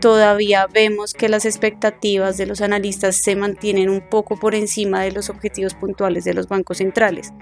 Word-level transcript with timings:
todavía 0.00 0.66
vemos 0.66 1.14
que 1.14 1.28
las 1.28 1.44
expectativas 1.44 2.36
de 2.36 2.46
los 2.46 2.60
analistas 2.60 3.16
se 3.16 3.36
mantienen 3.36 3.88
un 3.90 4.00
poco 4.00 4.36
por 4.36 4.54
encima 4.54 5.02
de 5.02 5.12
los 5.12 5.30
objetivos 5.30 5.74
puntuales 5.74 6.24
de 6.24 6.34
los 6.34 6.48
bancos 6.48 6.78
centrales. 6.78 7.32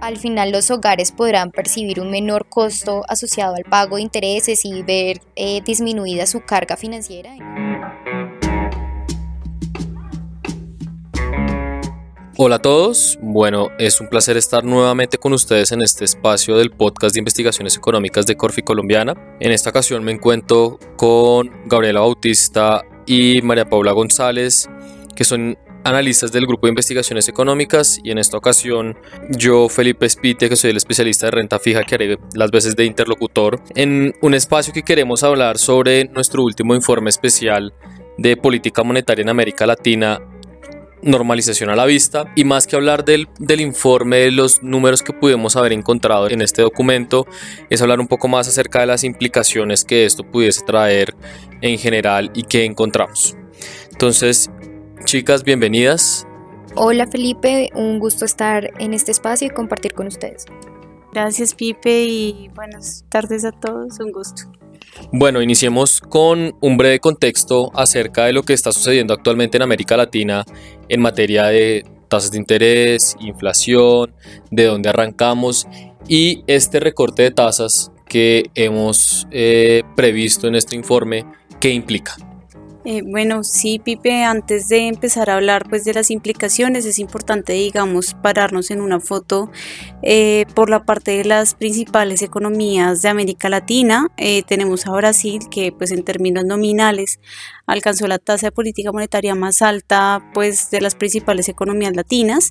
Al 0.00 0.18
final 0.18 0.52
los 0.52 0.70
hogares 0.70 1.10
podrán 1.10 1.50
percibir 1.50 2.00
un 2.00 2.10
menor 2.10 2.46
costo 2.48 3.02
asociado 3.08 3.56
al 3.56 3.64
pago 3.64 3.96
de 3.96 4.02
intereses 4.02 4.64
y 4.64 4.82
ver 4.82 5.20
eh, 5.34 5.60
disminuida 5.62 6.26
su 6.26 6.42
carga 6.42 6.76
financiera. 6.76 7.34
Hola 12.38 12.56
a 12.56 12.58
todos, 12.58 13.18
bueno, 13.22 13.70
es 13.78 13.98
un 13.98 14.08
placer 14.08 14.36
estar 14.36 14.62
nuevamente 14.62 15.16
con 15.16 15.32
ustedes 15.32 15.72
en 15.72 15.80
este 15.80 16.04
espacio 16.04 16.58
del 16.58 16.70
podcast 16.70 17.14
de 17.14 17.20
investigaciones 17.20 17.78
económicas 17.78 18.26
de 18.26 18.36
Corfi 18.36 18.60
Colombiana. 18.60 19.14
En 19.40 19.52
esta 19.52 19.70
ocasión 19.70 20.04
me 20.04 20.12
encuentro 20.12 20.78
con 20.98 21.50
Gabriela 21.64 22.00
Bautista 22.00 22.82
y 23.06 23.40
María 23.40 23.64
Paula 23.64 23.92
González, 23.92 24.68
que 25.14 25.24
son 25.24 25.56
analistas 25.82 26.30
del 26.30 26.46
grupo 26.46 26.66
de 26.66 26.72
investigaciones 26.72 27.26
económicas 27.26 27.98
y 28.04 28.10
en 28.10 28.18
esta 28.18 28.36
ocasión 28.36 28.98
yo, 29.30 29.70
Felipe 29.70 30.04
Espite, 30.04 30.50
que 30.50 30.56
soy 30.56 30.72
el 30.72 30.76
especialista 30.76 31.28
de 31.28 31.30
renta 31.30 31.58
fija 31.58 31.84
que 31.84 31.94
haré 31.94 32.18
las 32.34 32.50
veces 32.50 32.76
de 32.76 32.84
interlocutor, 32.84 33.62
en 33.74 34.12
un 34.20 34.34
espacio 34.34 34.74
que 34.74 34.82
queremos 34.82 35.22
hablar 35.22 35.56
sobre 35.56 36.04
nuestro 36.08 36.42
último 36.42 36.74
informe 36.74 37.08
especial 37.08 37.72
de 38.18 38.36
política 38.36 38.82
monetaria 38.82 39.22
en 39.22 39.30
América 39.30 39.66
Latina 39.66 40.20
normalización 41.02 41.70
a 41.70 41.76
la 41.76 41.84
vista 41.84 42.32
y 42.34 42.44
más 42.44 42.66
que 42.66 42.76
hablar 42.76 43.04
del, 43.04 43.28
del, 43.38 43.60
informe 43.60 44.18
de 44.18 44.30
los 44.30 44.62
números 44.62 45.02
que 45.02 45.12
pudimos 45.12 45.56
haber 45.56 45.72
encontrado 45.72 46.28
en 46.28 46.42
este 46.42 46.62
documento 46.62 47.26
es 47.70 47.82
hablar 47.82 48.00
un 48.00 48.08
poco 48.08 48.28
más 48.28 48.48
acerca 48.48 48.80
de 48.80 48.86
las 48.86 49.04
implicaciones 49.04 49.84
que 49.84 50.04
esto 50.04 50.24
pudiese 50.24 50.64
traer 50.64 51.14
en 51.60 51.78
general 51.78 52.30
y 52.34 52.44
que 52.44 52.64
encontramos. 52.64 53.36
Entonces 53.92 54.50
chicas 55.04 55.44
bienvenidas. 55.44 56.26
Hola 56.74 57.06
Felipe 57.06 57.70
un 57.74 57.98
gusto 57.98 58.24
estar 58.24 58.70
en 58.78 58.94
este 58.94 59.12
espacio 59.12 59.48
y 59.48 59.50
compartir 59.50 59.94
con 59.94 60.06
ustedes. 60.06 60.46
Gracias 61.12 61.54
Pipe 61.54 62.04
y 62.04 62.48
buenas 62.54 63.04
tardes 63.08 63.44
a 63.44 63.52
todos 63.52 63.98
un 64.00 64.12
gusto 64.12 64.50
bueno, 65.12 65.42
iniciemos 65.42 66.00
con 66.00 66.56
un 66.60 66.76
breve 66.76 67.00
contexto 67.00 67.70
acerca 67.74 68.24
de 68.24 68.32
lo 68.32 68.42
que 68.42 68.52
está 68.52 68.72
sucediendo 68.72 69.14
actualmente 69.14 69.56
en 69.56 69.62
América 69.62 69.96
Latina 69.96 70.44
en 70.88 71.00
materia 71.00 71.46
de 71.46 71.84
tasas 72.08 72.30
de 72.30 72.38
interés, 72.38 73.16
inflación, 73.20 74.14
de 74.50 74.64
dónde 74.64 74.88
arrancamos 74.88 75.66
y 76.08 76.44
este 76.46 76.80
recorte 76.80 77.22
de 77.22 77.30
tasas 77.30 77.90
que 78.08 78.50
hemos 78.54 79.26
eh, 79.30 79.82
previsto 79.96 80.46
en 80.46 80.54
este 80.54 80.76
informe, 80.76 81.24
¿qué 81.60 81.70
implica? 81.70 82.16
Eh, 82.88 83.02
bueno, 83.04 83.42
sí, 83.42 83.80
Pipe, 83.80 84.22
antes 84.22 84.68
de 84.68 84.86
empezar 84.86 85.28
a 85.28 85.34
hablar 85.34 85.68
pues 85.68 85.82
de 85.82 85.92
las 85.92 86.12
implicaciones, 86.12 86.86
es 86.86 87.00
importante, 87.00 87.52
digamos, 87.52 88.14
pararnos 88.14 88.70
en 88.70 88.80
una 88.80 89.00
foto 89.00 89.50
eh, 90.02 90.46
por 90.54 90.70
la 90.70 90.84
parte 90.84 91.18
de 91.18 91.24
las 91.24 91.56
principales 91.56 92.22
economías 92.22 93.02
de 93.02 93.08
América 93.08 93.48
Latina. 93.48 94.06
Eh, 94.16 94.44
tenemos 94.46 94.86
a 94.86 94.92
Brasil, 94.92 95.40
que 95.50 95.72
pues 95.72 95.90
en 95.90 96.04
términos 96.04 96.44
nominales 96.44 97.18
alcanzó 97.66 98.06
la 98.06 98.20
tasa 98.20 98.46
de 98.46 98.52
política 98.52 98.92
monetaria 98.92 99.34
más 99.34 99.62
alta 99.62 100.30
pues 100.32 100.70
de 100.70 100.80
las 100.80 100.94
principales 100.94 101.48
economías 101.48 101.96
latinas, 101.96 102.50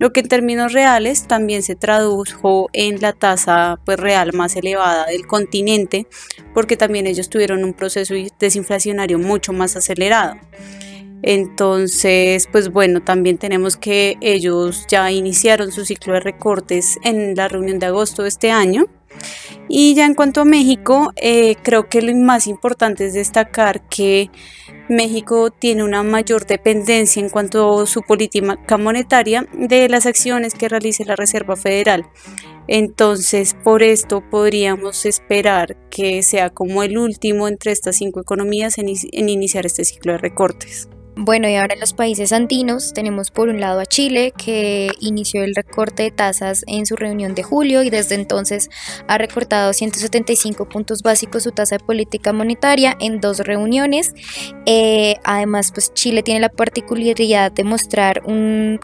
lo 0.00 0.12
que 0.12 0.18
en 0.18 0.28
términos 0.28 0.72
reales 0.72 1.28
también 1.28 1.62
se 1.62 1.76
tradujo 1.76 2.68
en 2.72 3.00
la 3.00 3.12
tasa 3.12 3.78
pues 3.84 4.00
real 4.00 4.32
más 4.32 4.56
elevada 4.56 5.06
del 5.06 5.28
continente, 5.28 6.08
porque 6.52 6.76
también 6.76 7.06
ellos 7.06 7.30
tuvieron 7.30 7.62
un 7.62 7.72
proceso 7.72 8.14
desinflacionario 8.40 9.20
mucho 9.20 9.52
más 9.52 9.75
acelerado. 9.76 10.36
Entonces, 11.22 12.48
pues 12.52 12.70
bueno, 12.70 13.02
también 13.02 13.38
tenemos 13.38 13.76
que 13.76 14.16
ellos 14.20 14.86
ya 14.88 15.10
iniciaron 15.10 15.72
su 15.72 15.84
ciclo 15.84 16.14
de 16.14 16.20
recortes 16.20 16.98
en 17.02 17.34
la 17.34 17.48
reunión 17.48 17.78
de 17.78 17.86
agosto 17.86 18.22
de 18.22 18.28
este 18.28 18.50
año. 18.50 18.86
Y 19.68 19.94
ya 19.94 20.06
en 20.06 20.14
cuanto 20.14 20.42
a 20.42 20.44
México, 20.44 21.12
eh, 21.16 21.56
creo 21.62 21.88
que 21.88 22.02
lo 22.02 22.14
más 22.14 22.46
importante 22.46 23.06
es 23.06 23.14
destacar 23.14 23.88
que 23.88 24.30
México 24.88 25.50
tiene 25.50 25.82
una 25.82 26.02
mayor 26.02 26.46
dependencia 26.46 27.20
en 27.20 27.30
cuanto 27.30 27.82
a 27.82 27.86
su 27.86 28.02
política 28.02 28.78
monetaria 28.78 29.48
de 29.52 29.88
las 29.88 30.06
acciones 30.06 30.54
que 30.54 30.68
realice 30.68 31.04
la 31.04 31.16
Reserva 31.16 31.56
Federal. 31.56 32.06
Entonces, 32.68 33.54
por 33.64 33.82
esto 33.82 34.22
podríamos 34.30 35.06
esperar 35.06 35.76
que 35.90 36.22
sea 36.22 36.50
como 36.50 36.82
el 36.82 36.98
último 36.98 37.48
entre 37.48 37.72
estas 37.72 37.96
cinco 37.96 38.20
economías 38.20 38.78
en, 38.78 38.88
iniciar 38.88 39.66
este 39.66 39.84
ciclo 39.84 40.12
de 40.12 40.18
recortes. 40.18 40.88
Bueno, 41.18 41.48
y 41.48 41.54
ahora 41.54 41.72
en 41.72 41.80
los 41.80 41.94
países 41.94 42.30
andinos 42.30 42.92
tenemos 42.92 43.30
por 43.30 43.48
un 43.48 43.58
lado 43.58 43.80
a 43.80 43.86
Chile, 43.86 44.34
que 44.36 44.90
inició 45.00 45.44
el 45.44 45.54
recorte 45.54 46.02
de 46.02 46.10
tasas 46.10 46.62
en 46.66 46.84
su 46.84 46.94
reunión 46.94 47.34
de 47.34 47.42
julio 47.42 47.82
y 47.82 47.88
desde 47.88 48.16
entonces 48.16 48.68
ha 49.08 49.16
recortado 49.16 49.72
175 49.72 50.68
puntos 50.68 51.00
básicos 51.00 51.44
su 51.44 51.52
tasa 51.52 51.78
de 51.78 51.84
política 51.84 52.34
monetaria 52.34 52.98
en 53.00 53.22
dos 53.22 53.38
reuniones. 53.38 54.12
Eh, 54.66 55.14
además, 55.24 55.72
pues 55.72 55.94
Chile 55.94 56.22
tiene 56.22 56.40
la 56.40 56.50
particularidad 56.50 57.50
de 57.50 57.64
mostrar 57.64 58.20
un 58.26 58.78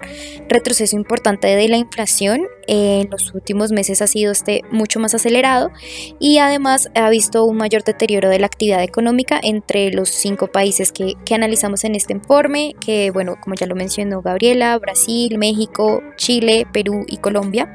retroceso 0.49 0.97
importante 0.97 1.49
de 1.49 1.69
la 1.69 1.77
inflación 1.77 2.47
en 2.67 3.11
los 3.11 3.35
últimos 3.35 3.73
meses 3.73 4.03
ha 4.03 4.07
sido 4.07 4.33
este 4.33 4.63
mucho 4.71 5.01
más 5.01 5.15
acelerado 5.15 5.71
y 6.19 6.39
además 6.39 6.91
ha 6.95 7.11
visto 7.11 7.45
un 7.45 7.57
mayor 7.57 7.85
deterioro 7.85 8.29
de 8.29 8.39
la 8.39 8.47
actividad 8.47 8.83
económica 8.83 9.41
entre 9.43 9.93
los 9.93 10.09
cinco 10.09 10.47
países 10.47 10.93
que, 10.93 11.15
que 11.25 11.35
analizamos 11.35 11.85
en 11.85 11.95
este 11.95 12.13
informe, 12.13 12.75
que 12.81 13.11
bueno, 13.11 13.37
como 13.41 13.55
ya 13.55 13.67
lo 13.67 13.75
mencionó 13.75 14.23
Gabriela, 14.23 14.79
Brasil, 14.79 15.39
México, 15.39 16.03
Chile, 16.17 16.67
Perú 16.73 17.05
y 17.07 17.19
Colombia. 17.19 17.75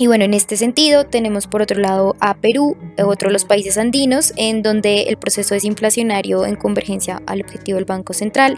Y 0.00 0.06
bueno, 0.06 0.24
en 0.24 0.32
este 0.32 0.56
sentido 0.56 1.04
tenemos 1.04 1.46
por 1.46 1.60
otro 1.60 1.78
lado 1.78 2.16
a 2.20 2.32
Perú, 2.32 2.74
otro 3.04 3.28
de 3.28 3.34
los 3.34 3.44
países 3.44 3.76
andinos, 3.76 4.32
en 4.36 4.62
donde 4.62 5.02
el 5.02 5.18
proceso 5.18 5.52
desinflacionario 5.52 6.46
en 6.46 6.56
convergencia 6.56 7.20
al 7.26 7.42
objetivo 7.42 7.76
del 7.76 7.84
Banco 7.84 8.14
Central 8.14 8.56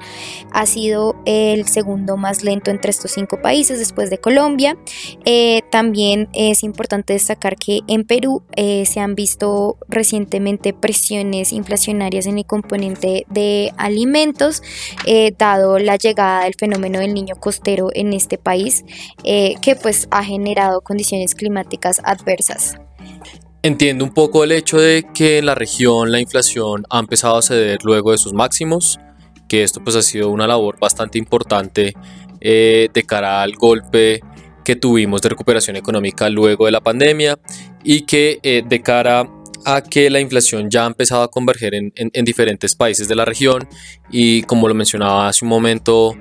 ha 0.53 0.67
sido 0.67 1.17
el 1.27 1.67
segundo 1.67 2.17
más 2.17 2.45
lento 2.45 2.71
entre 2.71 2.93
estos 2.93 3.11
cinco 3.11 3.43
países 3.43 3.81
después 3.81 4.09
de 4.09 4.19
Colombia. 4.19 4.77
Eh, 5.25 5.63
también 5.73 6.29
es 6.33 6.63
importante 6.63 7.15
destacar 7.15 7.57
que 7.57 7.81
en 7.89 8.05
Perú 8.05 8.45
eh, 8.55 8.87
se 8.87 9.01
han 9.01 9.17
visto 9.17 9.79
recientemente 9.89 10.73
presiones 10.73 11.53
inflacionarias 11.53 12.27
en 12.27 12.39
el 12.39 12.47
componente 12.47 13.27
de 13.29 13.73
alimentos, 13.79 14.63
eh, 15.07 15.35
dado 15.37 15.81
la 15.81 15.97
llegada 15.97 16.45
del 16.45 16.55
fenómeno 16.55 17.01
del 17.01 17.15
niño 17.15 17.35
costero 17.35 17.89
en 17.95 18.13
este 18.13 18.39
país, 18.39 18.85
que 19.25 19.77
pues 19.83 20.07
ha 20.13 20.23
generado 20.23 20.83
condiciones 20.83 21.32
climáticas 21.35 22.01
adversas. 22.05 22.77
Entiendo 23.63 24.05
un 24.05 24.13
poco 24.13 24.43
el 24.43 24.53
hecho 24.53 24.79
de 24.79 25.05
que 25.15 25.39
en 25.39 25.47
la 25.47 25.55
región 25.55 26.11
la 26.11 26.19
inflación 26.19 26.85
ha 26.91 26.99
empezado 26.99 27.37
a 27.37 27.43
ceder 27.43 27.79
luego 27.85 28.11
de 28.11 28.19
sus 28.19 28.33
máximos, 28.33 28.99
que 29.49 29.63
esto 29.63 29.83
pues 29.85 29.95
ha 29.95 30.03
sido 30.03 30.31
una 30.31 30.47
labor 30.47 30.79
bastante 30.81 31.19
importante 31.19 31.95
eh, 32.41 32.89
de 32.93 33.03
cara 33.05 33.41
al 33.41 33.55
golpe 33.55 34.21
que 34.65 34.77
tuvimos 34.77 35.23
de 35.23 35.29
recuperación 35.29 35.77
económica 35.77 36.29
luego 36.29 36.67
de 36.67 36.73
la 36.73 36.81
pandemia 36.81 37.39
y 37.85 38.03
que 38.03 38.39
eh, 38.43 38.63
de 38.67 38.83
cara 38.83 39.29
a 39.65 39.83
que 39.83 40.11
la 40.11 40.21
inflación 40.21 40.71
ya 40.71 40.85
ha 40.85 40.87
empezado 40.89 41.23
a 41.23 41.31
converger 41.31 41.73
en, 41.75 41.93
diferentes 42.25 42.75
países 42.75 43.07
de 43.07 43.15
la 43.15 43.25
región 43.25 43.69
y 44.11 44.43
como 44.43 44.67
lo 44.67 44.75
mencionaba 44.75 45.29
hace 45.29 45.45
un 45.45 45.51
momento 45.51 46.17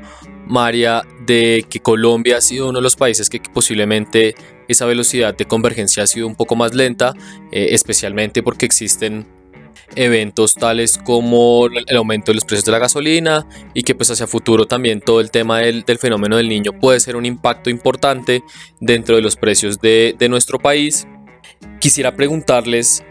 María, 0.45 1.01
de 1.25 1.65
que 1.69 1.79
Colombia 1.79 2.37
ha 2.37 2.41
sido 2.41 2.69
uno 2.69 2.79
de 2.79 2.83
los 2.83 2.95
países 2.95 3.29
que 3.29 3.39
posiblemente 3.53 4.35
esa 4.71 4.85
velocidad 4.85 5.35
de 5.35 5.45
convergencia 5.45 6.03
ha 6.03 6.07
sido 6.07 6.27
un 6.27 6.35
poco 6.35 6.55
más 6.55 6.73
lenta, 6.73 7.13
eh, 7.51 7.69
especialmente 7.71 8.43
porque 8.43 8.65
existen 8.65 9.27
eventos 9.95 10.55
tales 10.55 10.97
como 10.97 11.67
el 11.67 11.97
aumento 11.97 12.31
de 12.31 12.35
los 12.35 12.45
precios 12.45 12.65
de 12.65 12.71
la 12.71 12.79
gasolina 12.79 13.45
y 13.73 13.83
que 13.83 13.95
pues 13.95 14.09
hacia 14.11 14.27
futuro 14.27 14.65
también 14.65 15.01
todo 15.01 15.19
el 15.19 15.31
tema 15.31 15.59
del, 15.59 15.83
fenómeno 15.99 16.37
del 16.37 16.49
niño 16.49 16.71
puede 16.79 16.99
ser 16.99 17.15
un 17.15 17.25
impacto 17.25 17.69
importante 17.69 18.43
dentro 18.79 19.15
de 19.15 19.21
los 19.21 19.35
precios 19.35 19.79
de, 19.79 20.15
de 20.17 20.29
nuestro 20.29 20.59
país. 20.59 21.07
Quisiera 21.79 22.15
preguntarles, 22.15 23.03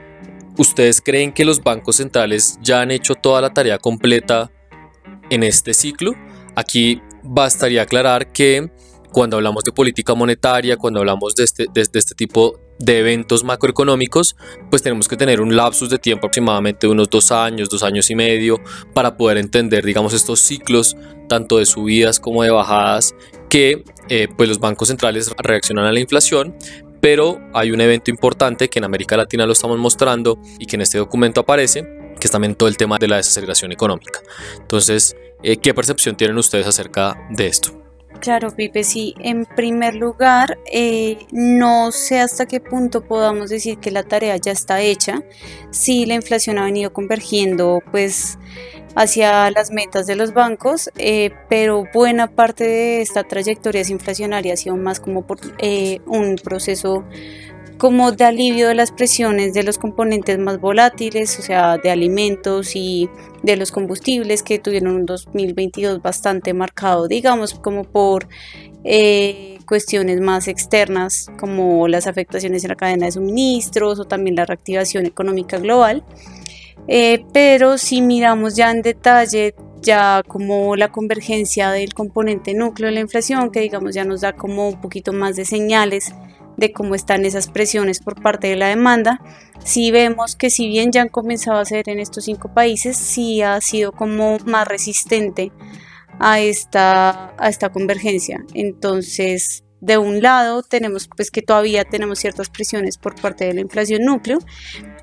¿ustedes 0.56 1.00
creen 1.00 1.32
que 1.32 1.44
los 1.44 1.62
bancos 1.62 1.96
centrales 1.96 2.58
ya 2.62 2.80
han 2.80 2.90
hecho 2.90 3.14
toda 3.14 3.40
la 3.40 3.52
tarea 3.52 3.78
completa 3.78 4.50
en 5.28 5.42
este 5.42 5.74
ciclo? 5.74 6.14
Aquí 6.56 7.00
bastaría 7.22 7.82
aclarar 7.82 8.32
que 8.32 8.70
cuando 9.12 9.36
hablamos 9.36 9.64
de 9.64 9.72
política 9.72 10.14
monetaria, 10.14 10.76
cuando 10.76 11.00
hablamos 11.00 11.34
de 11.34 11.44
este, 11.44 11.66
de, 11.72 11.82
este 11.82 12.14
tipo 12.14 12.58
de 12.78 13.00
eventos 13.00 13.44
macroeconómicos, 13.44 14.36
pues 14.70 14.82
tenemos 14.82 15.08
que 15.08 15.16
tener 15.16 15.40
un 15.40 15.54
lapsus 15.56 15.90
de 15.90 15.98
tiempo 15.98 16.26
aproximadamente 16.26 16.86
de 16.86 16.92
unos 16.92 17.10
dos 17.10 17.30
años, 17.32 17.68
dos 17.68 17.82
años 17.82 18.10
y 18.10 18.14
medio, 18.14 18.60
para 18.94 19.16
poder 19.16 19.38
entender, 19.38 19.84
digamos, 19.84 20.14
estos 20.14 20.40
ciclos, 20.40 20.96
tanto 21.28 21.58
de 21.58 21.66
subidas 21.66 22.20
como 22.20 22.42
de 22.42 22.50
bajadas, 22.50 23.14
que 23.48 23.84
eh, 24.08 24.28
pues 24.36 24.48
los 24.48 24.58
bancos 24.60 24.88
centrales 24.88 25.30
reaccionan 25.38 25.84
a 25.84 25.92
la 25.92 26.00
inflación, 26.00 26.56
pero 27.00 27.40
hay 27.54 27.70
un 27.72 27.80
evento 27.80 28.10
importante 28.10 28.68
que 28.68 28.78
en 28.78 28.84
América 28.84 29.16
Latina 29.16 29.46
lo 29.46 29.52
estamos 29.52 29.78
mostrando 29.78 30.40
y 30.58 30.66
que 30.66 30.76
en 30.76 30.82
este 30.82 30.98
documento 30.98 31.40
aparece, 31.40 31.82
que 32.18 32.26
es 32.26 32.30
también 32.30 32.54
todo 32.54 32.68
el 32.68 32.76
tema 32.76 32.98
de 32.98 33.08
la 33.08 33.16
desaceleración 33.16 33.72
económica. 33.72 34.20
Entonces, 34.58 35.16
eh, 35.42 35.56
¿qué 35.56 35.74
percepción 35.74 36.16
tienen 36.16 36.36
ustedes 36.38 36.66
acerca 36.66 37.16
de 37.30 37.46
esto? 37.46 37.79
Claro, 38.20 38.50
Pipe, 38.50 38.84
sí. 38.84 39.14
En 39.20 39.46
primer 39.46 39.94
lugar, 39.94 40.58
eh, 40.70 41.26
no 41.32 41.90
sé 41.90 42.20
hasta 42.20 42.44
qué 42.46 42.60
punto 42.60 43.02
podamos 43.02 43.48
decir 43.48 43.78
que 43.78 43.90
la 43.90 44.02
tarea 44.02 44.36
ya 44.36 44.52
está 44.52 44.82
hecha. 44.82 45.22
Sí, 45.70 46.04
la 46.04 46.14
inflación 46.14 46.58
ha 46.58 46.64
venido 46.66 46.92
convergiendo, 46.92 47.82
pues, 47.90 48.38
hacia 48.94 49.50
las 49.50 49.70
metas 49.70 50.06
de 50.06 50.16
los 50.16 50.34
bancos, 50.34 50.90
eh, 50.98 51.30
pero 51.48 51.84
buena 51.94 52.26
parte 52.26 52.64
de 52.64 53.00
esta 53.00 53.24
trayectoria 53.24 53.82
inflacionaria 53.88 54.52
ha 54.52 54.56
sido 54.56 54.76
más 54.76 55.00
como 55.00 55.26
por 55.26 55.38
eh, 55.58 56.00
un 56.06 56.36
proceso 56.36 57.04
como 57.80 58.12
de 58.12 58.24
alivio 58.24 58.68
de 58.68 58.74
las 58.74 58.92
presiones 58.92 59.54
de 59.54 59.62
los 59.62 59.78
componentes 59.78 60.38
más 60.38 60.60
volátiles, 60.60 61.38
o 61.38 61.42
sea, 61.42 61.78
de 61.78 61.90
alimentos 61.90 62.76
y 62.76 63.08
de 63.42 63.56
los 63.56 63.72
combustibles 63.72 64.42
que 64.42 64.58
tuvieron 64.58 64.94
un 64.94 65.06
2022 65.06 66.02
bastante 66.02 66.52
marcado, 66.52 67.08
digamos, 67.08 67.54
como 67.54 67.84
por 67.84 68.28
eh, 68.84 69.58
cuestiones 69.66 70.20
más 70.20 70.46
externas, 70.46 71.30
como 71.38 71.88
las 71.88 72.06
afectaciones 72.06 72.64
en 72.64 72.68
la 72.68 72.76
cadena 72.76 73.06
de 73.06 73.12
suministros 73.12 73.98
o 73.98 74.04
también 74.04 74.36
la 74.36 74.44
reactivación 74.44 75.06
económica 75.06 75.56
global. 75.56 76.04
Eh, 76.86 77.24
pero 77.32 77.78
si 77.78 78.02
miramos 78.02 78.56
ya 78.56 78.70
en 78.70 78.82
detalle, 78.82 79.54
ya 79.80 80.22
como 80.28 80.76
la 80.76 80.92
convergencia 80.92 81.70
del 81.70 81.94
componente 81.94 82.52
núcleo 82.52 82.88
de 82.88 82.94
la 82.96 83.00
inflación, 83.00 83.50
que 83.50 83.60
digamos 83.60 83.94
ya 83.94 84.04
nos 84.04 84.20
da 84.20 84.34
como 84.34 84.68
un 84.68 84.82
poquito 84.82 85.14
más 85.14 85.34
de 85.36 85.46
señales 85.46 86.12
de 86.60 86.72
cómo 86.72 86.94
están 86.94 87.24
esas 87.24 87.48
presiones 87.48 87.98
por 88.00 88.20
parte 88.22 88.46
de 88.46 88.56
la 88.56 88.68
demanda, 88.68 89.20
si 89.64 89.90
vemos 89.90 90.36
que 90.36 90.50
si 90.50 90.68
bien 90.68 90.92
ya 90.92 91.02
han 91.02 91.08
comenzado 91.08 91.58
a 91.58 91.64
ser 91.64 91.88
en 91.88 91.98
estos 91.98 92.24
cinco 92.24 92.52
países, 92.52 92.96
sí 92.96 93.42
ha 93.42 93.60
sido 93.60 93.92
como 93.92 94.38
más 94.44 94.68
resistente 94.68 95.50
a 96.18 96.38
esta, 96.38 97.34
a 97.38 97.48
esta 97.48 97.70
convergencia. 97.70 98.44
Entonces, 98.52 99.64
de 99.80 99.96
un 99.96 100.20
lado 100.20 100.62
tenemos 100.62 101.08
pues 101.16 101.30
que 101.30 101.40
todavía 101.40 101.84
tenemos 101.84 102.18
ciertas 102.18 102.50
presiones 102.50 102.98
por 102.98 103.18
parte 103.18 103.46
de 103.46 103.54
la 103.54 103.62
inflación 103.62 104.04
núcleo 104.04 104.38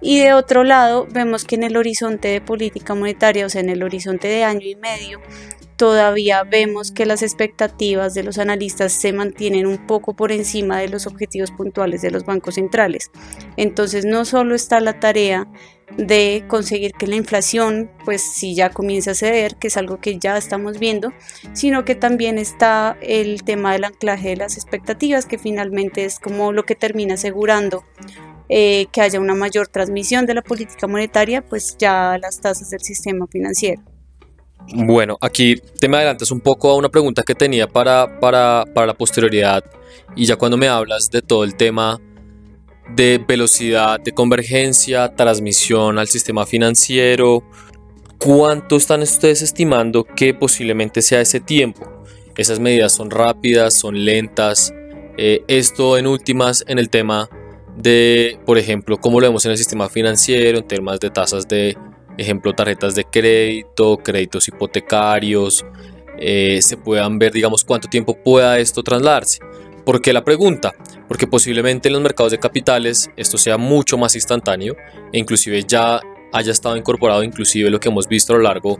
y 0.01 0.19
de 0.19 0.33
otro 0.33 0.63
lado 0.63 1.07
vemos 1.11 1.45
que 1.45 1.55
en 1.55 1.63
el 1.63 1.77
horizonte 1.77 2.27
de 2.27 2.41
política 2.41 2.95
monetaria, 2.95 3.45
o 3.45 3.49
sea, 3.49 3.61
en 3.61 3.69
el 3.69 3.83
horizonte 3.83 4.27
de 4.27 4.43
año 4.43 4.67
y 4.67 4.75
medio, 4.75 5.19
todavía 5.77 6.43
vemos 6.43 6.91
que 6.91 7.05
las 7.05 7.21
expectativas 7.21 8.13
de 8.13 8.23
los 8.23 8.39
analistas 8.39 8.91
se 8.91 9.13
mantienen 9.13 9.67
un 9.67 9.85
poco 9.85 10.15
por 10.15 10.31
encima 10.31 10.79
de 10.79 10.89
los 10.89 11.07
objetivos 11.07 11.51
puntuales 11.51 12.01
de 12.01 12.11
los 12.11 12.25
bancos 12.25 12.55
centrales. 12.55 13.11
Entonces 13.55 14.03
no 14.03 14.25
solo 14.25 14.55
está 14.55 14.79
la 14.79 14.99
tarea 14.99 15.47
de 15.95 16.43
conseguir 16.47 16.91
que 16.93 17.07
la 17.07 17.15
inflación 17.15 17.89
pues 18.03 18.21
si 18.21 18.55
ya 18.55 18.71
comienza 18.71 19.11
a 19.11 19.15
ceder, 19.15 19.55
que 19.55 19.67
es 19.67 19.77
algo 19.77 20.01
que 20.01 20.17
ya 20.19 20.37
estamos 20.37 20.79
viendo, 20.79 21.13
sino 21.53 21.85
que 21.85 21.95
también 21.95 22.37
está 22.37 22.97
el 23.01 23.43
tema 23.43 23.73
del 23.73 23.85
anclaje 23.85 24.29
de 24.29 24.37
las 24.37 24.57
expectativas, 24.57 25.25
que 25.25 25.37
finalmente 25.37 26.03
es 26.03 26.19
como 26.19 26.51
lo 26.51 26.65
que 26.65 26.75
termina 26.75 27.13
asegurando 27.13 27.85
eh, 28.49 28.87
que 28.91 29.01
haya 29.01 29.19
una 29.19 29.35
mayor 29.35 29.67
transmisión 29.67 30.25
de 30.25 30.33
la 30.33 30.41
política 30.41 30.87
monetaria, 30.87 31.41
pues 31.41 31.75
ya 31.77 32.17
las 32.21 32.39
tasas 32.39 32.69
del 32.69 32.81
sistema 32.81 33.27
financiero. 33.27 33.81
Bueno, 34.73 35.17
aquí 35.21 35.55
te 35.79 35.87
me 35.87 35.97
adelantas 35.97 36.31
un 36.31 36.41
poco 36.41 36.69
a 36.69 36.75
una 36.75 36.89
pregunta 36.89 37.23
que 37.23 37.35
tenía 37.35 37.67
para, 37.67 38.19
para, 38.19 38.65
para 38.73 38.87
la 38.87 38.93
posterioridad 38.93 39.63
y 40.15 40.25
ya 40.25 40.35
cuando 40.35 40.57
me 40.57 40.67
hablas 40.67 41.09
de 41.09 41.21
todo 41.21 41.43
el 41.43 41.55
tema 41.55 42.01
de 42.95 43.23
velocidad 43.25 43.99
de 43.99 44.13
convergencia, 44.13 45.13
transmisión 45.15 45.99
al 45.99 46.07
sistema 46.07 46.45
financiero, 46.45 47.43
¿cuánto 48.17 48.77
están 48.77 49.01
ustedes 49.01 49.41
estimando 49.41 50.03
que 50.03 50.33
posiblemente 50.33 51.01
sea 51.01 51.21
ese 51.21 51.39
tiempo? 51.39 52.03
Esas 52.35 52.59
medidas 52.59 52.93
son 52.93 53.09
rápidas, 53.09 53.73
son 53.73 54.05
lentas. 54.05 54.73
Eh, 55.17 55.43
esto 55.47 55.97
en 55.97 56.07
últimas 56.07 56.63
en 56.67 56.77
el 56.77 56.89
tema 56.89 57.29
de, 57.77 58.39
por 58.45 58.57
ejemplo, 58.57 58.97
cómo 58.97 59.21
lo 59.21 59.27
vemos 59.27 59.45
en 59.45 59.51
el 59.51 59.57
sistema 59.57 59.87
financiero, 59.87 60.57
en 60.59 60.67
temas 60.67 60.99
de 60.99 61.09
tasas 61.09 61.47
de 61.47 61.77
ejemplo, 62.17 62.53
tarjetas 62.53 62.95
de 62.95 63.05
crédito, 63.05 63.97
créditos 63.97 64.47
hipotecarios, 64.47 65.63
eh, 66.19 66.59
se 66.61 66.77
puedan 66.77 67.19
ver, 67.19 67.31
digamos, 67.31 67.63
cuánto 67.63 67.87
tiempo 67.87 68.15
pueda 68.15 68.57
esto 68.59 68.81
trasladarse. 68.81 69.39
¿Por 69.85 70.01
qué 70.01 70.11
la 70.11 70.23
pregunta? 70.23 70.73
Porque 71.07 71.27
posiblemente 71.27 71.87
en 71.87 71.93
los 71.93 72.01
mercados 72.01 72.31
de 72.31 72.39
capitales 72.39 73.09
esto 73.15 73.37
sea 73.37 73.57
mucho 73.57 73.97
más 73.97 74.15
instantáneo 74.15 74.75
e 75.13 75.19
inclusive 75.19 75.63
ya 75.65 76.01
haya 76.33 76.51
estado 76.51 76.75
incorporado 76.75 77.23
inclusive 77.23 77.69
lo 77.69 77.79
que 77.79 77.87
hemos 77.87 78.05
visto 78.07 78.33
a 78.33 78.37
lo 78.37 78.43
largo 78.43 78.79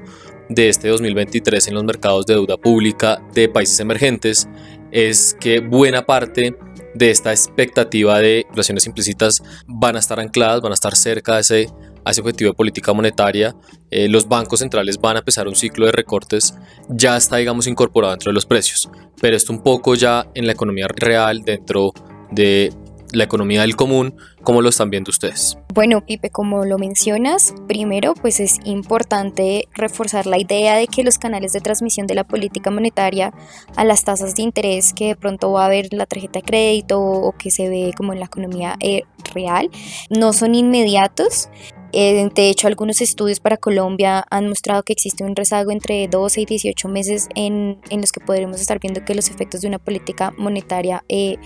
de 0.49 0.67
este 0.67 0.89
2023 0.89 1.65
en 1.69 1.75
los 1.75 1.85
mercados 1.85 2.25
de 2.25 2.33
deuda 2.33 2.57
pública 2.57 3.21
de 3.33 3.47
países 3.47 3.79
emergentes 3.79 4.49
es 4.91 5.37
que 5.39 5.61
buena 5.61 6.05
parte 6.05 6.55
de 6.93 7.11
esta 7.11 7.31
expectativa 7.31 8.19
de 8.19 8.45
inflaciones 8.47 8.85
implícitas 8.87 9.43
van 9.67 9.95
a 9.95 9.99
estar 9.99 10.19
ancladas, 10.19 10.61
van 10.61 10.71
a 10.71 10.75
estar 10.75 10.95
cerca 10.95 11.35
de 11.35 11.41
ese 11.41 11.67
a 12.07 12.11
ese 12.11 12.21
objetivo 12.21 12.51
de 12.51 12.55
política 12.55 12.93
monetaria, 12.93 13.53
eh, 13.91 14.07
los 14.07 14.29
bancos 14.29 14.59
centrales 14.59 14.97
van 14.97 15.17
a 15.17 15.19
empezar 15.19 15.45
un 15.45 15.55
ciclo 15.55 15.87
de 15.87 15.91
recortes, 15.91 16.55
ya 16.87 17.17
está, 17.17 17.35
digamos, 17.35 17.67
incorporado 17.67 18.13
dentro 18.13 18.29
de 18.29 18.33
los 18.33 18.45
precios. 18.45 18.89
Pero 19.19 19.35
esto 19.35 19.51
un 19.51 19.61
poco 19.61 19.93
ya 19.93 20.25
en 20.33 20.47
la 20.47 20.53
economía 20.53 20.87
real, 20.87 21.43
dentro 21.43 21.91
de 22.31 22.71
la 23.11 23.23
economía 23.23 23.61
del 23.61 23.75
común, 23.75 24.15
¿cómo 24.43 24.61
lo 24.61 24.69
están 24.69 24.89
viendo 24.89 25.09
ustedes? 25.09 25.57
Bueno, 25.73 26.05
Pipe, 26.05 26.29
como 26.29 26.65
lo 26.65 26.77
mencionas, 26.77 27.53
primero 27.67 28.13
pues 28.15 28.39
es 28.39 28.59
importante 28.65 29.67
reforzar 29.73 30.25
la 30.25 30.39
idea 30.39 30.75
de 30.75 30.87
que 30.87 31.03
los 31.03 31.17
canales 31.17 31.53
de 31.53 31.61
transmisión 31.61 32.07
de 32.07 32.15
la 32.15 32.23
política 32.23 32.71
monetaria 32.71 33.33
a 33.75 33.83
las 33.83 34.03
tasas 34.03 34.35
de 34.35 34.43
interés 34.43 34.93
que 34.93 35.07
de 35.07 35.15
pronto 35.15 35.51
va 35.51 35.63
a 35.63 35.65
haber 35.67 35.93
la 35.93 36.05
tarjeta 36.05 36.39
de 36.39 36.43
crédito 36.43 36.99
o 36.99 37.31
que 37.33 37.51
se 37.51 37.69
ve 37.69 37.93
como 37.95 38.13
en 38.13 38.19
la 38.19 38.25
economía 38.25 38.75
eh, 38.79 39.03
real 39.33 39.69
no 40.09 40.33
son 40.33 40.55
inmediatos 40.55 41.49
eh, 41.93 42.29
de 42.33 42.49
hecho, 42.49 42.67
algunos 42.67 43.01
estudios 43.01 43.39
para 43.39 43.57
Colombia 43.57 44.25
han 44.29 44.47
mostrado 44.49 44.83
que 44.83 44.93
existe 44.93 45.23
un 45.23 45.35
rezago 45.35 45.71
entre 45.71 46.07
12 46.07 46.41
y 46.41 46.45
18 46.45 46.87
meses 46.89 47.29
en, 47.35 47.79
los 47.89 48.11
que 48.11 48.19
podremos 48.19 48.59
estar 48.59 48.79
viendo 48.79 49.05
que 49.05 49.15
los 49.15 49.29
efectos 49.29 49.61
de 49.61 49.67
una 49.67 49.79
política 49.79 50.33
monetaria 50.37 51.03
eh, 51.07 51.37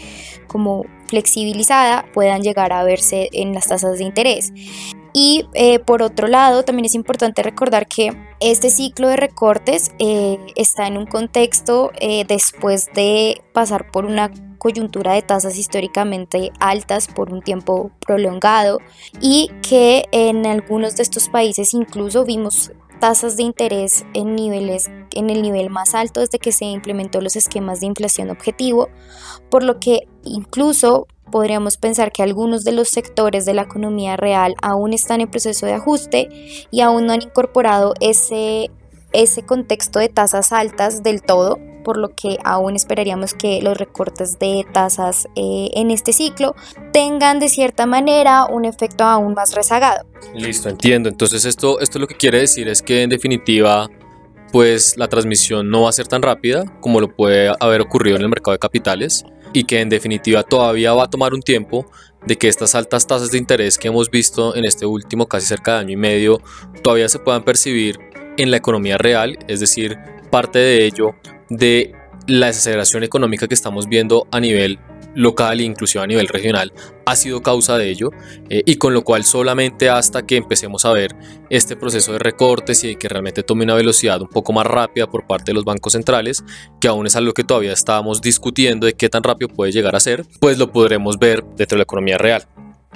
como 0.48 0.86
flexibilizada 1.12 2.06
puedan 2.14 2.42
llegar 2.42 2.74
a 2.74 2.84
verse 2.84 3.30
en 3.34 3.54
las 3.54 3.68
tasas 3.68 4.00
de 4.00 4.06
interés. 4.06 4.52
Y 5.14 5.46
eh, 5.54 5.80
por 5.80 6.02
otro 6.02 6.28
lado, 6.28 6.64
también 6.64 6.86
es 6.86 6.96
importante 6.96 7.44
recordar 7.44 7.88
que 7.88 8.12
este 8.40 8.72
ciclo 8.72 9.10
de 9.10 9.18
recortes 9.18 9.92
está 10.56 10.88
en 10.88 10.98
un 10.98 11.06
contexto 11.06 11.92
después 12.28 12.88
de 12.96 13.44
pasar 13.54 13.92
por 13.92 14.06
una 14.06 14.32
coyuntura 14.62 15.14
de 15.14 15.24
tasas 15.24 15.58
históricamente 15.58 16.52
altas 16.60 17.08
por 17.08 17.34
un 17.34 17.42
tiempo 17.42 17.90
prolongado 18.06 18.78
y 19.20 19.50
que 19.68 20.06
en 20.12 20.46
algunos 20.46 20.96
de 20.96 21.02
estos 21.02 21.30
países 21.30 21.74
incluso 21.74 22.26
vimos 22.26 22.72
tasas 23.00 23.38
de 23.38 23.44
interés 23.44 24.06
en 24.14 24.36
niveles 24.36 24.92
en 25.14 25.32
el 25.32 25.42
nivel 25.42 25.72
más 25.72 25.96
alto 25.96 26.20
desde 26.20 26.38
que 26.38 26.52
se 26.52 26.66
implementó 26.66 27.22
los 27.22 27.36
esquemas 27.36 27.80
de 27.80 27.88
inflación 27.88 28.30
objetivo, 28.30 28.90
por 29.50 29.64
lo 29.64 29.80
que 29.80 30.08
incluso 30.24 31.08
podríamos 31.32 31.78
pensar 31.78 32.12
que 32.12 32.24
algunos 32.24 32.64
de 32.64 32.74
los 32.74 32.90
sectores 32.90 33.46
de 33.46 33.54
la 33.54 33.64
economía 33.64 34.18
real 34.18 34.56
aún 34.62 34.94
están 34.94 35.22
en 35.22 35.32
proceso 35.32 35.66
de 35.66 35.74
ajuste 35.74 36.30
y 36.72 36.82
aún 36.82 37.06
no 37.06 37.14
han 37.14 37.22
incorporado 37.22 37.94
ese 38.00 38.70
ese 39.14 39.44
contexto 39.44 40.00
de 40.00 40.08
tasas 40.08 40.54
altas 40.54 41.04
del 41.04 41.22
todo 41.22 41.58
por 41.84 41.98
lo 41.98 42.10
que 42.10 42.38
aún 42.44 42.76
esperaríamos 42.76 43.34
que 43.34 43.62
los 43.62 43.78
recortes 43.78 44.40
de 44.40 44.66
tasas 44.72 45.28
eh, 45.36 45.70
en 45.74 45.92
este 45.92 46.14
ciclo 46.14 46.56
tengan 46.94 47.40
de 47.40 47.50
cierta 47.50 47.86
manera 47.86 48.46
un 48.46 48.66
efecto 48.66 49.04
aún 49.04 49.34
más 49.34 49.56
rezagado. 49.56 50.06
Listo, 50.36 50.70
entiendo. 50.70 51.10
Entonces 51.10 51.44
esto, 51.44 51.80
esto 51.80 52.00
lo 52.00 52.08
que 52.08 52.16
quiere 52.16 52.40
decir 52.40 52.68
es 52.68 52.82
que 52.82 53.02
en 53.02 53.10
definitiva 53.10 53.90
pues 54.52 54.98
la 54.98 55.08
transmisión 55.08 55.70
no 55.70 55.84
va 55.84 55.90
a 55.90 55.94
ser 55.94 56.08
tan 56.08 56.22
rápida 56.22 56.66
como 56.82 57.00
lo 57.00 57.16
puede 57.16 57.52
haber 57.60 57.82
ocurrido 57.82 58.18
en 58.18 58.24
el 58.24 58.30
mercado 58.30 58.52
de 58.52 58.60
capitales 58.60 59.24
y 59.54 59.64
que 59.64 59.82
en 59.82 59.90
definitiva 59.90 60.44
todavía 60.44 60.94
va 60.94 61.06
a 61.06 61.10
tomar 61.10 61.34
un 61.34 61.42
tiempo 61.42 61.90
de 62.26 62.38
que 62.38 62.48
estas 62.48 62.76
altas 62.76 63.08
tasas 63.08 63.32
de 63.32 63.38
interés 63.38 63.78
que 63.78 63.88
hemos 63.88 64.10
visto 64.10 64.56
en 64.56 64.66
este 64.66 64.86
último 64.86 65.28
casi 65.28 65.48
cerca 65.48 65.74
de 65.74 65.80
año 65.80 65.92
y 65.92 65.98
medio 65.98 66.42
todavía 66.84 67.10
se 67.10 67.20
puedan 67.20 67.44
percibir 67.44 68.00
en 68.38 68.52
la 68.52 68.58
economía 68.58 68.98
real, 68.98 69.38
es 69.48 69.60
decir, 69.60 69.98
parte 70.30 70.60
de 70.60 70.86
ello 70.86 71.16
de 71.50 71.94
la 72.28 72.48
desaceleración 72.48 73.04
económica 73.04 73.48
que 73.48 73.54
estamos 73.54 73.88
viendo 73.88 74.28
a 74.32 74.40
nivel 74.40 74.80
local 75.16 75.60
e 75.60 75.64
inclusive 75.64 76.04
a 76.04 76.08
nivel 76.08 76.28
regional 76.28 76.72
ha 77.06 77.16
sido 77.16 77.42
causa 77.42 77.78
de 77.78 77.90
ello 77.90 78.12
eh, 78.50 78.64
y 78.66 78.76
con 78.76 78.94
lo 78.94 79.04
cual 79.04 79.24
solamente 79.24 79.90
hasta 79.90 80.26
que 80.26 80.38
empecemos 80.38 80.86
a 80.86 80.94
ver 80.94 81.16
este 81.50 81.76
proceso 81.76 82.14
de 82.14 82.20
recortes 82.20 82.84
y 82.84 82.96
que 82.96 83.10
realmente 83.10 83.44
tome 83.44 83.64
una 83.64 83.76
velocidad 83.76 84.22
un 84.22 84.30
poco 84.30 84.54
más 84.54 84.66
rápida 84.66 85.08
por 85.08 85.28
parte 85.28 85.52
de 85.52 85.56
los 85.56 85.66
bancos 85.66 85.94
centrales, 85.94 86.44
que 86.80 86.88
aún 86.88 87.08
es 87.08 87.16
algo 87.16 87.34
que 87.34 87.44
todavía 87.44 87.74
estábamos 87.74 88.22
discutiendo 88.22 88.86
de 88.86 88.94
qué 88.94 89.10
tan 89.10 89.24
rápido 89.24 89.50
puede 89.50 89.72
llegar 89.72 89.96
a 89.96 90.00
ser, 90.00 90.26
pues 90.40 90.58
lo 90.58 90.72
podremos 90.72 91.18
ver 91.18 91.44
dentro 91.44 91.76
de 91.76 91.80
la 91.80 91.84
economía 91.84 92.18
real. 92.18 92.48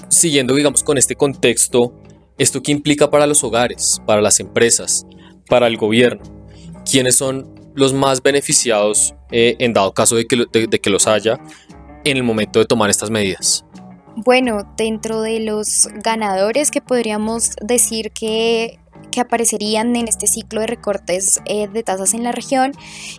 Siguiendo 0.10 0.56
digamos 0.56 0.84
con 0.84 0.98
este 0.98 1.16
contexto, 1.16 1.94
¿esto 2.38 2.62
qué 2.62 2.72
implica 2.72 3.10
para 3.10 3.28
los 3.28 3.44
hogares, 3.44 4.02
para 4.06 4.22
las 4.22 4.40
empresas, 4.40 5.06
para 5.48 5.68
el 5.68 5.78
gobierno? 5.78 6.24
¿Quiénes 6.90 7.16
son 7.16 7.54
los 7.76 7.94
más 7.94 8.24
beneficiados 8.24 9.16
eh, 9.32 9.56
en 9.60 9.74
dado 9.74 9.94
caso 9.94 10.16
de 10.16 10.26
que, 10.26 10.46
de 10.52 10.80
que 10.80 10.90
los 10.90 11.08
haya 11.08 11.40
en 12.06 12.18
el 12.18 12.24
momento 12.24 12.60
de 12.60 12.66
tomar 12.66 12.90
estas 12.90 13.10
medidas? 13.10 13.66
Bueno, 14.16 14.74
dentro 14.78 15.22
de 15.22 15.42
los 15.42 15.90
ganadores 15.96 16.72
que 16.72 16.82
podríamos 16.82 17.52
decir 17.62 18.12
que 18.12 18.80
que 19.16 19.22
aparecerían 19.22 19.96
en 19.96 20.10
este 20.10 20.28
ciclo 20.28 20.60
de 20.60 20.68
recortes 20.68 21.40
eh, 21.46 21.70
de 21.70 21.84
tasas 21.84 22.14
en 22.14 22.24
la 22.24 22.34
región, 22.34 22.74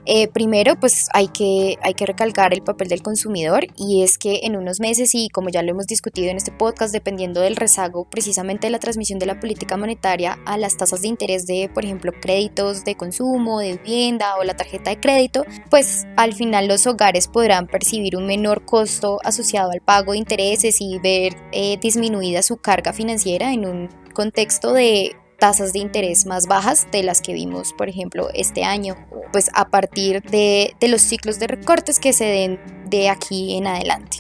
eh, 0.05 0.29
primero 0.29 0.79
pues 0.79 1.09
hay 1.15 1.29
que, 1.29 1.79
hay 1.83 1.95
que 1.95 2.05
recalcar 2.05 2.53
el 2.53 2.63
papel 2.63 2.89
del 2.89 3.03
consumidor 3.03 3.67
y 3.79 4.03
es 4.03 4.19
que 4.19 4.41
en 4.43 4.57
unos 4.57 4.79
meses 4.79 5.15
y 5.15 5.31
como 5.31 5.49
ya 5.49 5.63
lo 5.63 5.71
hemos 5.71 5.87
discutido 5.87 6.29
en 6.29 6.37
este 6.37 6.53
podcast, 6.53 6.93
dependiendo 6.93 7.41
del 7.41 7.57
rezago 7.57 8.07
precisamente 8.11 8.67
de 8.67 8.73
la 8.73 8.79
transmisión 8.79 9.19
de 9.19 9.25
la 9.25 9.41
política 9.41 9.79
monetaria 9.79 10.39
a 10.45 10.59
las 10.59 10.77
tasas 10.77 11.01
de 11.01 11.09
interés 11.09 11.47
de, 11.47 11.71
por 11.73 11.87
ejemplo, 11.87 12.13
créditos 12.21 12.85
de 12.85 12.95
consumo, 12.95 13.61
de 13.61 13.79
vivienda 13.79 14.37
o 14.37 14.45
la 14.45 14.55
tarjeta 14.55 14.91
de 14.91 15.01
crédito, 15.01 15.47
pues 15.71 16.05
al 16.19 16.35
final 16.35 16.69
los 16.69 16.87
hogares 16.87 17.27
podrán 17.27 17.69
percibir 17.69 18.17
un 18.17 18.27
menor 18.27 18.67
costo 18.67 19.19
asociado 19.25 19.71
al 19.71 19.81
pago 19.81 20.13
de 20.13 20.19
intereses 20.19 20.77
y 20.81 20.99
ver 20.99 21.37
eh, 21.53 21.79
disminuida 21.81 22.43
su 22.43 22.59
carga 22.59 22.93
financiera 22.93 23.55
en 23.55 23.67
un 23.67 23.89
contexto 24.13 24.75
de 24.75 25.17
tasas 25.39 25.73
de 25.73 25.81
interés 25.81 26.27
más 26.27 26.47
bajas 26.47 26.87
de 26.93 27.03
las 27.03 27.21
que 27.21 27.33
vimos, 27.33 27.73
por 27.73 27.89
ejemplo, 27.89 28.29
este 28.35 28.65
año, 28.65 28.97
pues 29.33 29.51
a 29.55 29.69
partir 29.69 30.23
de, 30.23 30.75
los 30.81 31.03
ciclos 31.03 31.39
de 31.39 31.47
recortes 31.47 32.01
que 32.01 32.13
se 32.13 32.25
den 32.25 32.61
de 32.87 33.09
aquí 33.09 33.57
en 33.57 33.67
adelante. 33.67 34.19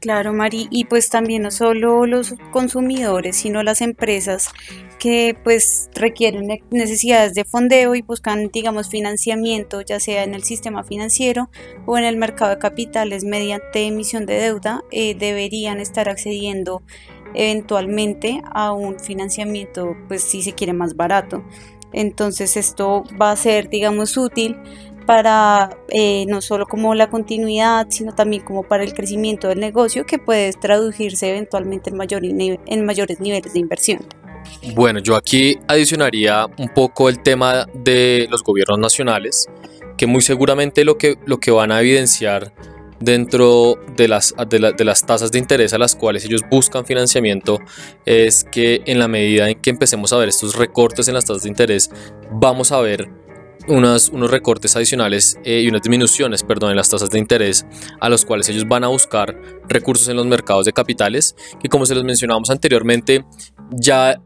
Claro, 0.00 0.32
Mari, 0.32 0.68
y 0.70 0.84
pues 0.84 1.10
también 1.10 1.42
no 1.42 1.50
solo 1.50 2.06
los 2.06 2.34
consumidores, 2.52 3.36
sino 3.36 3.64
las 3.64 3.80
empresas 3.80 4.48
que 5.00 5.36
pues 5.42 5.90
requieren 5.94 6.48
necesidades 6.70 7.34
de 7.34 7.44
fondeo 7.44 7.94
y 7.96 8.02
buscan, 8.02 8.48
digamos, 8.52 8.88
financiamiento, 8.88 9.80
ya 9.80 9.98
sea 9.98 10.24
en 10.24 10.34
el 10.34 10.44
sistema 10.44 10.84
financiero 10.84 11.50
o 11.86 11.98
en 11.98 12.04
el 12.04 12.16
mercado 12.16 12.52
de 12.52 12.58
capitales 12.58 13.24
mediante 13.24 13.86
emisión 13.86 14.24
de 14.24 14.40
deuda, 14.40 14.82
eh, 14.92 15.16
deberían 15.16 15.80
estar 15.80 16.08
accediendo 16.08 16.82
eventualmente 17.34 18.42
a 18.52 18.72
un 18.72 18.98
financiamiento, 18.98 19.96
pues 20.08 20.22
si 20.22 20.42
se 20.42 20.52
quiere 20.52 20.72
más 20.72 20.96
barato. 20.96 21.44
Entonces 21.92 22.56
esto 22.56 23.04
va 23.20 23.30
a 23.30 23.36
ser, 23.36 23.68
digamos, 23.68 24.16
útil 24.16 24.56
para 25.06 25.70
eh, 25.88 26.26
no 26.28 26.42
solo 26.42 26.66
como 26.66 26.94
la 26.94 27.08
continuidad, 27.08 27.86
sino 27.88 28.14
también 28.14 28.42
como 28.42 28.62
para 28.62 28.84
el 28.84 28.92
crecimiento 28.92 29.48
del 29.48 29.58
negocio 29.58 30.04
que 30.04 30.18
puede 30.18 30.52
traducirse 30.52 31.30
eventualmente 31.30 31.90
en, 31.90 32.60
en 32.66 32.84
mayores 32.84 33.18
niveles 33.18 33.54
de 33.54 33.58
inversión. 33.58 34.00
Bueno, 34.74 34.98
yo 34.98 35.16
aquí 35.16 35.56
adicionaría 35.66 36.46
un 36.58 36.68
poco 36.68 37.08
el 37.08 37.22
tema 37.22 37.66
de 37.72 38.26
los 38.30 38.42
gobiernos 38.42 38.78
nacionales, 38.78 39.48
que 39.96 40.06
muy 40.06 40.20
seguramente 40.20 40.84
lo 40.84 40.98
que, 40.98 41.16
lo 41.24 41.38
que 41.38 41.50
van 41.50 41.72
a 41.72 41.80
evidenciar 41.80 42.52
dentro 43.00 43.78
de 43.96 44.08
las, 44.08 44.34
de, 44.48 44.84
las 44.84 45.06
tasas 45.06 45.30
de 45.32 45.38
interés 45.38 45.72
a 45.72 45.78
las 45.78 45.94
cuales 45.94 46.24
ellos 46.24 46.42
buscan 46.50 46.84
financiamiento 46.84 47.58
es 48.04 48.44
que 48.44 48.82
en 48.86 48.98
la 48.98 49.08
medida 49.08 49.48
en 49.48 49.60
que 49.60 49.70
empecemos 49.70 50.12
a 50.12 50.18
ver 50.18 50.28
estos 50.28 50.56
recortes 50.56 51.08
en 51.08 51.14
las 51.14 51.24
tasas 51.24 51.42
de 51.42 51.48
interés, 51.48 51.90
vamos 52.32 52.72
a 52.72 52.80
ver 52.80 53.08
unos, 53.68 54.08
unos 54.08 54.30
recortes 54.30 54.74
adicionales 54.76 55.38
eh, 55.44 55.60
y 55.60 55.68
unas 55.68 55.82
disminuciones, 55.82 56.42
perdón, 56.42 56.70
en 56.70 56.76
las 56.76 56.88
tasas 56.88 57.10
de 57.10 57.18
interés 57.18 57.66
a 58.00 58.08
los 58.08 58.24
cuales 58.24 58.48
ellos 58.48 58.66
van 58.66 58.84
a 58.84 58.88
buscar 58.88 59.40
recursos 59.68 60.08
en 60.08 60.16
los 60.16 60.26
mercados 60.26 60.64
de 60.64 60.72
capitales, 60.72 61.36
que 61.60 61.68
como 61.68 61.86
se 61.86 61.94
los 61.94 62.04
mencionábamos 62.04 62.50
anteriormente, 62.50 63.24
ya 63.70 64.20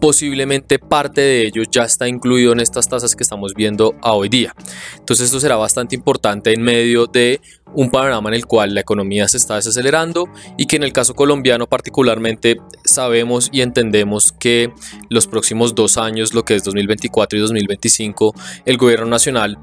posiblemente 0.00 0.78
parte 0.78 1.20
de 1.20 1.46
ello 1.46 1.62
ya 1.70 1.84
está 1.84 2.08
incluido 2.08 2.52
en 2.52 2.60
estas 2.60 2.88
tasas 2.88 3.14
que 3.14 3.22
estamos 3.22 3.54
viendo 3.54 3.94
a 4.02 4.12
hoy 4.14 4.28
día. 4.28 4.54
Entonces 4.98 5.26
esto 5.26 5.40
será 5.40 5.56
bastante 5.56 5.94
importante 5.94 6.52
en 6.52 6.62
medio 6.62 7.06
de 7.06 7.40
un 7.74 7.90
panorama 7.90 8.30
en 8.30 8.34
el 8.34 8.46
cual 8.46 8.74
la 8.74 8.80
economía 8.80 9.28
se 9.28 9.36
está 9.36 9.56
desacelerando 9.56 10.28
y 10.56 10.66
que 10.66 10.76
en 10.76 10.82
el 10.82 10.92
caso 10.92 11.14
colombiano 11.14 11.66
particularmente 11.66 12.56
sabemos 12.84 13.48
y 13.52 13.60
entendemos 13.60 14.32
que 14.32 14.72
los 15.08 15.26
próximos 15.26 15.74
dos 15.74 15.98
años, 15.98 16.34
lo 16.34 16.44
que 16.44 16.56
es 16.56 16.64
2024 16.64 17.38
y 17.38 17.42
2025, 17.42 18.34
el 18.64 18.76
gobierno 18.76 19.06
nacional 19.06 19.58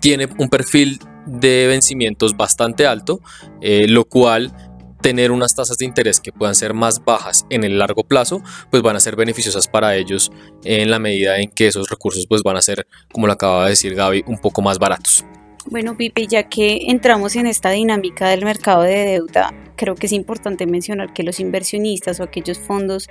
tiene 0.00 0.28
un 0.38 0.48
perfil 0.48 0.98
de 1.26 1.66
vencimientos 1.66 2.36
bastante 2.36 2.86
alto, 2.86 3.20
eh, 3.60 3.86
lo 3.88 4.04
cual 4.04 4.52
tener 5.06 5.30
unas 5.30 5.54
tasas 5.54 5.78
de 5.78 5.84
interés 5.84 6.18
que 6.18 6.32
puedan 6.32 6.56
ser 6.56 6.74
más 6.74 7.04
bajas 7.04 7.46
en 7.48 7.62
el 7.62 7.78
largo 7.78 8.02
plazo, 8.02 8.42
pues 8.72 8.82
van 8.82 8.96
a 8.96 8.98
ser 8.98 9.14
beneficiosas 9.14 9.68
para 9.68 9.94
ellos 9.94 10.32
en 10.64 10.90
la 10.90 10.98
medida 10.98 11.38
en 11.38 11.48
que 11.48 11.68
esos 11.68 11.88
recursos 11.88 12.26
pues 12.26 12.42
van 12.42 12.56
a 12.56 12.60
ser, 12.60 12.88
como 13.12 13.28
lo 13.28 13.34
acaba 13.34 13.62
de 13.62 13.70
decir 13.70 13.94
Gaby, 13.94 14.24
un 14.26 14.38
poco 14.38 14.62
más 14.62 14.80
baratos. 14.80 15.24
Bueno, 15.66 15.96
Pipe, 15.96 16.26
ya 16.26 16.48
que 16.48 16.86
entramos 16.88 17.36
en 17.36 17.46
esta 17.46 17.70
dinámica 17.70 18.28
del 18.30 18.44
mercado 18.44 18.82
de 18.82 18.96
deuda, 18.96 19.54
creo 19.76 19.94
que 19.94 20.06
es 20.06 20.12
importante 20.12 20.66
mencionar 20.66 21.12
que 21.12 21.22
los 21.22 21.38
inversionistas 21.38 22.18
o 22.18 22.24
aquellos 22.24 22.58
fondos 22.58 23.06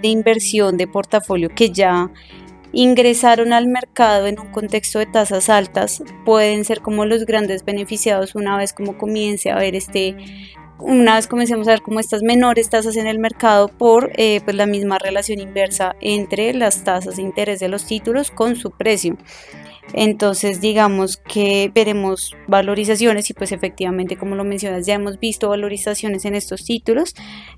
de 0.00 0.06
inversión 0.06 0.76
de 0.76 0.86
portafolio 0.86 1.48
que 1.48 1.70
ya 1.70 2.12
ingresaron 2.72 3.52
al 3.52 3.66
mercado 3.66 4.28
en 4.28 4.38
un 4.38 4.52
contexto 4.52 5.00
de 5.00 5.06
tasas 5.06 5.48
altas 5.48 6.02
pueden 6.24 6.64
ser 6.64 6.80
como 6.80 7.04
los 7.04 7.26
grandes 7.26 7.64
beneficiados 7.64 8.36
una 8.36 8.56
vez 8.56 8.72
como 8.72 8.96
comience 8.96 9.50
a 9.50 9.56
ver 9.56 9.74
este 9.74 10.16
una 10.82 11.16
vez 11.16 11.26
comencemos 11.26 11.68
a 11.68 11.72
ver 11.72 11.82
como 11.82 12.00
estas 12.00 12.22
menores 12.22 12.68
tasas 12.70 12.96
en 12.96 13.06
el 13.06 13.18
mercado 13.18 13.68
por 13.68 14.10
eh, 14.16 14.40
pues 14.44 14.56
la 14.56 14.66
misma 14.66 14.98
relación 14.98 15.40
inversa 15.40 15.96
entre 16.00 16.52
las 16.54 16.84
tasas 16.84 17.16
de 17.16 17.22
interés 17.22 17.60
de 17.60 17.68
los 17.68 17.86
títulos 17.86 18.30
con 18.30 18.56
su 18.56 18.70
precio. 18.70 19.16
Entonces 19.92 20.60
digamos 20.60 21.16
que 21.16 21.70
veremos 21.74 22.36
valorizaciones 22.46 23.28
y 23.30 23.34
pues 23.34 23.52
efectivamente 23.52 24.16
como 24.16 24.36
lo 24.36 24.44
mencionas 24.44 24.86
ya 24.86 24.94
hemos 24.94 25.18
visto 25.18 25.48
valorizaciones 25.48 26.24
en 26.24 26.34
estos 26.34 26.64
títulos, 26.64 27.14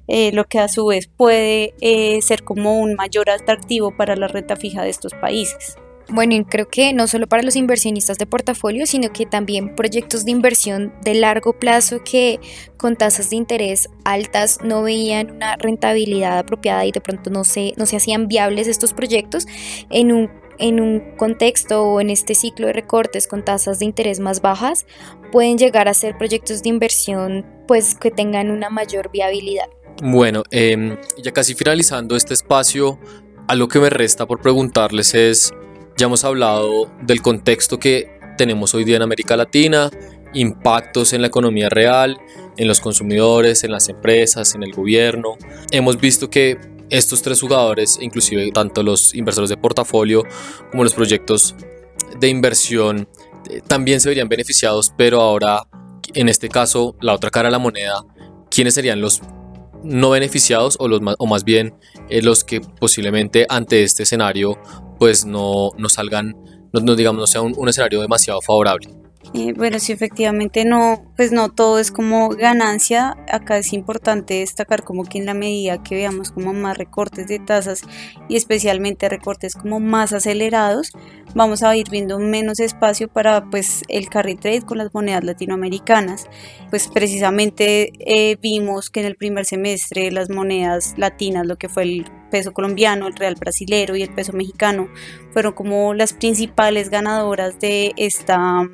eh, 0.08 0.32
lo 0.32 0.44
que 0.44 0.58
a 0.58 0.68
su 0.68 0.86
vez 0.86 1.08
puede 1.08 1.74
eh, 1.80 2.22
ser 2.22 2.42
como 2.42 2.78
un 2.78 2.94
mayor 2.94 3.28
atractivo 3.30 3.96
para 3.96 4.16
la 4.16 4.28
renta 4.28 4.56
fija 4.56 4.82
de 4.82 4.90
estos 4.90 5.12
países. 5.14 5.76
Bueno, 6.08 6.34
y 6.34 6.44
creo 6.44 6.68
que 6.68 6.92
no 6.92 7.06
solo 7.06 7.26
para 7.26 7.42
los 7.42 7.56
inversionistas 7.56 8.18
de 8.18 8.26
portafolio, 8.26 8.86
sino 8.86 9.12
que 9.12 9.26
también 9.26 9.74
proyectos 9.74 10.24
de 10.24 10.32
inversión 10.32 10.92
de 11.04 11.14
largo 11.14 11.52
plazo 11.52 12.02
que 12.04 12.40
con 12.76 12.96
tasas 12.96 13.30
de 13.30 13.36
interés 13.36 13.88
altas 14.04 14.58
no 14.62 14.82
veían 14.82 15.30
una 15.30 15.56
rentabilidad 15.56 16.38
apropiada 16.38 16.84
y 16.84 16.92
de 16.92 17.00
pronto 17.00 17.30
no 17.30 17.44
se, 17.44 17.72
no 17.76 17.86
se 17.86 17.96
hacían 17.96 18.28
viables 18.28 18.68
estos 18.68 18.92
proyectos 18.92 19.46
en 19.90 20.12
un, 20.12 20.30
en 20.58 20.80
un 20.80 21.16
contexto 21.16 21.84
o 21.84 22.00
en 22.00 22.10
este 22.10 22.34
ciclo 22.34 22.66
de 22.66 22.72
recortes 22.72 23.26
con 23.26 23.44
tasas 23.44 23.78
de 23.78 23.84
interés 23.84 24.20
más 24.20 24.42
bajas, 24.42 24.86
pueden 25.30 25.56
llegar 25.56 25.88
a 25.88 25.94
ser 25.94 26.18
proyectos 26.18 26.62
de 26.62 26.68
inversión 26.68 27.46
pues 27.66 27.94
que 27.94 28.10
tengan 28.10 28.50
una 28.50 28.70
mayor 28.70 29.10
viabilidad. 29.10 29.68
Bueno, 30.02 30.42
em, 30.50 30.96
ya 31.22 31.32
casi 31.32 31.54
finalizando 31.54 32.16
este 32.16 32.34
espacio, 32.34 32.98
a 33.48 33.54
lo 33.54 33.68
que 33.68 33.78
me 33.78 33.90
resta 33.90 34.26
por 34.26 34.40
preguntarles 34.40 35.14
es 35.14 35.52
ya 35.96 36.06
hemos 36.06 36.24
hablado 36.24 36.90
del 37.02 37.22
contexto 37.22 37.78
que 37.78 38.18
tenemos 38.36 38.74
hoy 38.74 38.84
día 38.84 38.96
en 38.96 39.02
América 39.02 39.36
Latina, 39.36 39.90
impactos 40.34 41.12
en 41.12 41.20
la 41.20 41.28
economía 41.28 41.68
real, 41.68 42.18
en 42.56 42.68
los 42.68 42.80
consumidores, 42.80 43.64
en 43.64 43.70
las 43.72 43.88
empresas, 43.88 44.54
en 44.54 44.62
el 44.62 44.72
gobierno. 44.72 45.36
Hemos 45.70 46.00
visto 46.00 46.30
que 46.30 46.58
estos 46.90 47.22
tres 47.22 47.40
jugadores, 47.40 47.98
inclusive 48.00 48.50
tanto 48.52 48.82
los 48.82 49.14
inversores 49.14 49.50
de 49.50 49.56
portafolio 49.56 50.24
como 50.70 50.84
los 50.84 50.94
proyectos 50.94 51.54
de 52.18 52.28
inversión, 52.28 53.08
eh, 53.50 53.60
también 53.66 54.00
se 54.00 54.08
verían 54.08 54.28
beneficiados, 54.28 54.92
pero 54.96 55.20
ahora, 55.20 55.66
en 56.14 56.28
este 56.28 56.48
caso, 56.48 56.96
la 57.00 57.14
otra 57.14 57.30
cara 57.30 57.48
de 57.48 57.52
la 57.52 57.58
moneda, 57.58 58.04
¿quiénes 58.50 58.74
serían 58.74 59.00
los 59.00 59.22
no 59.82 60.10
beneficiados 60.10 60.76
o, 60.78 60.86
los 60.86 61.00
o 61.18 61.26
más 61.26 61.44
bien 61.44 61.74
eh, 62.08 62.22
los 62.22 62.44
que 62.44 62.60
posiblemente 62.60 63.46
ante 63.48 63.82
este 63.82 64.04
escenario 64.04 64.58
pues 65.02 65.26
no, 65.26 65.72
no 65.78 65.88
salgan, 65.88 66.32
no, 66.72 66.94
digamos, 66.94 67.18
no 67.18 67.26
sea 67.26 67.42
un, 67.42 67.68
escenario 67.68 68.00
demasiado 68.00 68.40
favorable. 68.40 68.86
Eh, 69.34 69.54
bueno, 69.56 69.78
sí, 69.78 69.92
efectivamente 69.92 70.64
no, 70.64 71.10
pues 71.16 71.32
no 71.32 71.48
todo 71.50 71.78
es 71.78 71.90
como 71.90 72.28
ganancia. 72.30 73.16
Acá 73.30 73.56
es 73.56 73.72
importante 73.72 74.34
destacar 74.34 74.82
como 74.84 75.04
que 75.04 75.18
en 75.18 75.26
la 75.26 75.32
medida 75.32 75.82
que 75.82 75.94
veamos 75.94 76.32
como 76.32 76.52
más 76.52 76.76
recortes 76.76 77.28
de 77.28 77.38
tasas 77.38 77.82
y 78.28 78.36
especialmente 78.36 79.08
recortes 79.08 79.54
como 79.54 79.80
más 79.80 80.12
acelerados, 80.12 80.92
vamos 81.34 81.62
a 81.62 81.74
ir 81.74 81.88
viendo 81.90 82.18
menos 82.18 82.60
espacio 82.60 83.08
para 83.08 83.48
pues 83.48 83.82
el 83.88 84.10
carry 84.10 84.34
trade 84.34 84.62
con 84.62 84.78
las 84.78 84.92
monedas 84.92 85.24
latinoamericanas. 85.24 86.26
Pues 86.68 86.88
precisamente 86.88 87.92
eh, 88.00 88.36
vimos 88.40 88.90
que 88.90 89.00
en 89.00 89.06
el 89.06 89.16
primer 89.16 89.46
semestre 89.46 90.10
las 90.10 90.28
monedas 90.28 90.94
latinas, 90.98 91.46
lo 91.46 91.56
que 91.56 91.70
fue 91.70 91.84
el 91.84 92.04
peso 92.30 92.52
colombiano, 92.52 93.06
el 93.06 93.14
real 93.14 93.36
brasilero 93.38 93.96
y 93.96 94.02
el 94.02 94.12
peso 94.12 94.32
mexicano, 94.32 94.88
fueron 95.32 95.52
como 95.52 95.94
las 95.94 96.12
principales 96.12 96.90
ganadoras 96.90 97.58
de 97.60 97.92
esta 97.96 98.68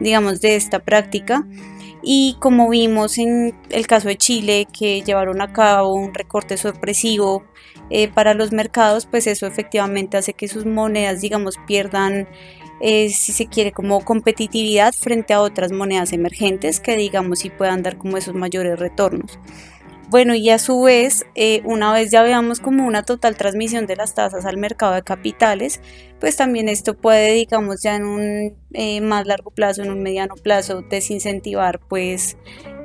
digamos, 0.00 0.40
de 0.40 0.56
esta 0.56 0.80
práctica. 0.80 1.46
Y 2.02 2.36
como 2.38 2.68
vimos 2.68 3.16
en 3.18 3.54
el 3.70 3.86
caso 3.86 4.08
de 4.08 4.16
Chile, 4.16 4.68
que 4.78 5.02
llevaron 5.02 5.40
a 5.40 5.52
cabo 5.52 5.94
un 5.94 6.12
recorte 6.12 6.56
sorpresivo 6.58 7.44
eh, 7.90 8.08
para 8.08 8.34
los 8.34 8.52
mercados, 8.52 9.06
pues 9.06 9.26
eso 9.26 9.46
efectivamente 9.46 10.18
hace 10.18 10.34
que 10.34 10.48
sus 10.48 10.66
monedas, 10.66 11.22
digamos, 11.22 11.56
pierdan, 11.66 12.28
eh, 12.80 13.08
si 13.08 13.32
se 13.32 13.46
quiere, 13.46 13.72
como 13.72 14.04
competitividad 14.04 14.92
frente 14.92 15.32
a 15.32 15.40
otras 15.40 15.72
monedas 15.72 16.12
emergentes 16.12 16.80
que, 16.80 16.96
digamos, 16.96 17.38
sí 17.38 17.48
puedan 17.50 17.82
dar 17.82 17.96
como 17.96 18.18
esos 18.18 18.34
mayores 18.34 18.78
retornos. 18.78 19.38
Bueno, 20.10 20.34
y 20.34 20.50
a 20.50 20.58
su 20.58 20.82
vez, 20.82 21.24
eh, 21.34 21.62
una 21.64 21.92
vez 21.92 22.10
ya 22.10 22.22
veamos 22.22 22.60
como 22.60 22.86
una 22.86 23.04
total 23.04 23.36
transmisión 23.36 23.86
de 23.86 23.96
las 23.96 24.14
tasas 24.14 24.44
al 24.44 24.58
mercado 24.58 24.94
de 24.94 25.02
capitales, 25.02 25.80
pues 26.20 26.36
también 26.36 26.68
esto 26.68 26.94
puede, 26.94 27.32
digamos, 27.32 27.82
ya 27.82 27.96
en 27.96 28.04
un 28.04 28.56
eh, 28.74 29.00
más 29.00 29.26
largo 29.26 29.50
plazo, 29.50 29.82
en 29.82 29.90
un 29.90 30.02
mediano 30.02 30.34
plazo, 30.34 30.82
desincentivar 30.82 31.80
pues 31.88 32.36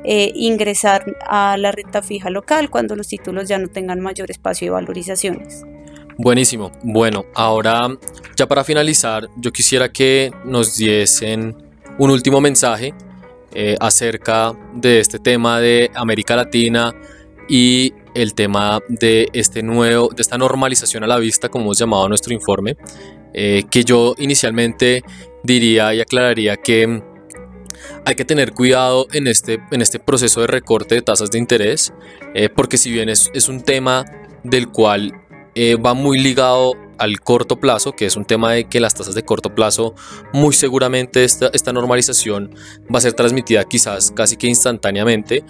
eh, 0.05 0.31
ingresar 0.33 1.17
a 1.27 1.57
la 1.57 1.71
renta 1.71 2.01
fija 2.01 2.29
local 2.29 2.69
cuando 2.69 2.95
los 2.95 3.09
títulos 3.09 3.49
ya 3.49 3.57
no 3.57 3.67
tengan 3.67 3.99
mayor 3.99 4.31
espacio 4.31 4.67
de 4.67 4.71
valorizaciones. 4.71 5.65
Buenísimo. 6.17 6.71
Bueno, 6.83 7.25
ahora 7.35 7.97
ya 8.35 8.47
para 8.47 8.63
finalizar, 8.63 9.27
yo 9.37 9.51
quisiera 9.51 9.91
que 9.91 10.31
nos 10.45 10.77
diesen 10.77 11.55
un 11.97 12.11
último 12.11 12.39
mensaje 12.39 12.93
acerca 13.79 14.53
de 14.73 14.99
este 14.99 15.19
tema 15.19 15.59
de 15.59 15.91
América 15.95 16.35
Latina, 16.35 16.93
y 17.49 17.93
el 18.13 18.35
tema 18.35 18.79
de 18.87 19.27
este 19.33 19.63
nuevo, 19.63 20.09
de 20.15 20.21
esta 20.21 20.37
normalización 20.37 21.03
a 21.03 21.07
la 21.07 21.17
vista, 21.17 21.49
como 21.49 21.65
hemos 21.65 21.79
llamado 21.79 22.07
nuestro 22.07 22.33
informe, 22.33 22.77
eh, 23.33 23.63
que 23.69 23.83
yo 23.83 24.13
inicialmente 24.19 25.03
diría 25.43 25.93
y 25.93 25.99
aclararía 25.99 26.57
que 26.57 27.01
hay 28.05 28.15
que 28.15 28.25
tener 28.25 28.53
cuidado 28.53 29.07
en 29.13 29.27
este, 29.27 29.59
en 29.71 29.81
este 29.81 29.99
proceso 29.99 30.41
de 30.41 30.47
recorte 30.47 30.95
de 30.95 31.01
tasas 31.01 31.31
de 31.31 31.39
interés, 31.39 31.91
eh, 32.35 32.49
porque 32.49 32.77
si 32.77 32.91
bien 32.91 33.09
es, 33.09 33.31
es, 33.33 33.49
un 33.49 33.61
tema 33.61 34.05
del 34.43 34.69
cual 34.69 35.13
eh, 35.55 35.75
va 35.75 35.95
muy 35.95 36.19
ligado 36.19 36.73
al 36.99 37.21
corto 37.21 37.59
plazo, 37.59 37.93
que 37.93 38.05
es 38.05 38.15
un 38.15 38.25
tema 38.25 38.53
de 38.53 38.65
que 38.65 38.79
las 38.79 38.93
tasas 38.93 39.15
de 39.15 39.23
corto 39.23 39.55
plazo, 39.55 39.95
muy 40.33 40.53
seguramente 40.53 41.23
esta, 41.23 41.49
esta 41.53 41.73
normalización 41.73 42.53
va 42.93 42.99
a 42.99 43.01
ser 43.01 43.13
transmitida 43.13 43.63
quizás 43.63 44.11
casi 44.11 44.37
que 44.37 44.47
instantáneamente. 44.47 45.43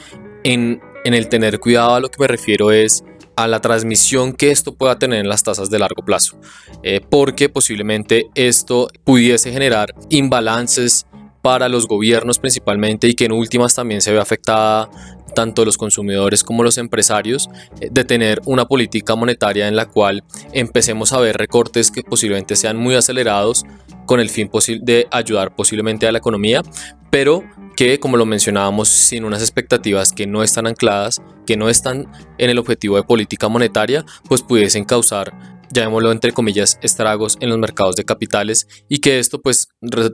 En 0.44 0.82
en 1.04 1.14
el 1.14 1.30
tener 1.30 1.60
cuidado 1.60 1.96
a 1.96 2.00
lo 2.00 2.10
que 2.10 2.20
me 2.20 2.28
refiero 2.28 2.72
es 2.72 3.04
a 3.36 3.48
la 3.48 3.62
transmisión 3.62 4.34
que 4.34 4.52
esto 4.52 4.76
pueda 4.76 5.00
tener 5.00 5.20
en 5.20 5.30
las 5.30 5.44
tasas 5.44 5.70
de 5.70 5.80
largo 5.80 6.04
plazo, 6.04 6.38
eh, 6.84 7.00
porque 7.10 7.48
posiblemente 7.48 8.28
esto 8.36 8.90
pudiese 9.06 9.52
generar 9.52 9.94
imbalances 10.10 11.06
para 11.42 11.70
los 11.70 11.88
gobiernos 11.88 12.40
principalmente 12.40 13.08
y 13.08 13.14
que 13.14 13.26
en 13.26 13.32
últimas 13.32 13.76
también 13.76 14.02
se 14.02 14.12
ve 14.12 14.20
afectada 14.20 14.90
tanto 15.36 15.64
los 15.64 15.78
consumidores 15.78 16.44
como 16.44 16.64
los 16.64 16.78
empresarios 16.78 17.50
eh, 17.80 17.90
de 17.92 18.04
tener 18.04 18.42
una 18.46 18.66
política 18.66 19.16
monetaria 19.16 19.68
en 19.68 19.76
la 19.76 19.86
cual 19.86 20.24
empecemos 20.54 21.14
a 21.14 21.20
ver 21.20 21.38
recortes 21.38 21.92
que 21.92 22.04
posiblemente 22.04 22.56
sean 22.56 22.78
muy 22.78 22.96
acelerados 22.96 23.64
con 24.06 24.20
el 24.20 24.30
fin 24.30 24.50
de 24.82 25.08
ayudar 25.12 25.56
posiblemente 25.56 26.08
a 26.08 26.12
la 26.12 26.18
economía, 26.18 26.64
pero 27.12 27.44
que, 27.80 27.98
como 27.98 28.18
lo 28.18 28.26
mencionábamos, 28.26 28.90
sin 28.90 29.24
unas 29.24 29.42
expectativas 29.42 30.12
que 30.12 30.28
no 30.28 30.44
están 30.44 30.68
ancladas, 30.68 31.22
que 31.48 31.56
no 31.56 31.70
están 31.70 32.12
en 32.38 32.50
el 32.50 32.58
objetivo 32.58 32.98
de 32.98 33.04
política 33.04 33.48
monetaria, 33.48 34.04
pues 34.28 34.42
pudiesen 34.42 34.84
causar 34.84 35.32
llamémoslo 35.72 36.12
entre 36.12 36.34
comillas, 36.34 36.78
estragos 36.82 37.38
en 37.40 37.48
los 37.48 37.58
mercados 37.58 37.96
de 37.96 38.04
capitales 38.04 38.68
y 38.90 38.98
que 38.98 39.20
esto 39.20 39.40
pues 39.40 39.70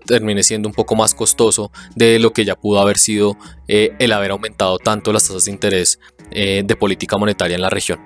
termine 0.06 0.44
siendo 0.44 0.70
un 0.70 0.76
poco 0.76 0.96
más 0.96 1.16
costoso 1.16 1.72
de 1.96 2.20
lo 2.20 2.34
que 2.34 2.46
ya 2.46 2.56
pudo 2.56 2.80
haber 2.82 3.00
sido 3.00 3.36
eh, 3.68 3.96
el 3.98 4.12
haber 4.12 4.30
aumentado 4.30 4.78
tanto 4.78 5.12
las 5.12 5.26
tasas 5.26 5.46
de 5.46 5.52
interés 5.52 6.00
eh, 6.30 6.62
de 6.64 6.76
política 6.76 7.18
monetaria 7.18 7.56
en 7.56 7.62
la 7.62 7.72
región. 7.72 8.00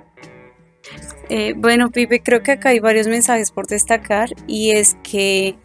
Eh, 1.28 1.54
bueno, 1.58 1.90
Pipe, 1.90 2.22
creo 2.24 2.44
que 2.44 2.52
acá 2.52 2.70
hay 2.70 2.80
varios 2.80 3.08
mensajes 3.08 3.52
por 3.52 3.68
destacar 3.68 4.30
y 4.48 4.72
es 4.72 4.96
que 5.04 5.58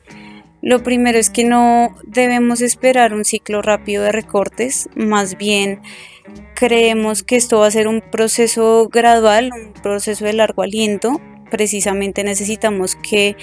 lo 0.64 0.82
primero 0.82 1.18
es 1.18 1.28
que 1.28 1.44
no 1.44 1.94
debemos 2.06 2.62
esperar 2.62 3.12
un 3.12 3.26
ciclo 3.26 3.60
rápido 3.60 4.02
de 4.02 4.12
recortes, 4.12 4.88
más 4.96 5.36
bien 5.36 5.82
creemos 6.54 7.22
que 7.22 7.36
esto 7.36 7.58
va 7.58 7.66
a 7.66 7.70
ser 7.70 7.86
un 7.86 8.00
proceso 8.00 8.88
gradual, 8.90 9.50
un 9.52 9.74
proceso 9.74 10.24
de 10.24 10.32
largo 10.32 10.62
aliento. 10.62 11.20
Precisamente 11.50 12.24
necesitamos 12.24 12.96
que 12.96 13.36